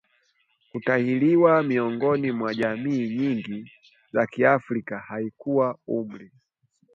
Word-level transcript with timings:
kutahiriwa 0.71 1.63
miongoni 1.63 2.31
mwa 2.31 2.53
jamii 2.55 3.09
nyingi 3.17 3.71
za 4.11 4.27
Kiafrika 4.27 4.99
haikuwa 4.99 5.77
umri 5.87 6.31